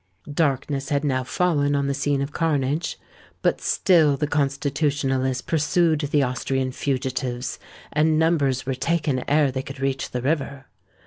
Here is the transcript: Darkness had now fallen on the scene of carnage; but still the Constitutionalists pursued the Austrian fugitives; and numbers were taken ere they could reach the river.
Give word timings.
Darkness 0.33 0.89
had 0.89 1.03
now 1.03 1.23
fallen 1.23 1.75
on 1.75 1.85
the 1.85 1.93
scene 1.93 2.23
of 2.23 2.33
carnage; 2.33 2.97
but 3.43 3.61
still 3.61 4.17
the 4.17 4.25
Constitutionalists 4.25 5.43
pursued 5.43 5.99
the 6.09 6.23
Austrian 6.23 6.71
fugitives; 6.71 7.59
and 7.93 8.17
numbers 8.17 8.65
were 8.65 8.73
taken 8.73 9.23
ere 9.29 9.51
they 9.51 9.61
could 9.61 9.79
reach 9.79 10.09
the 10.09 10.23
river. 10.23 10.65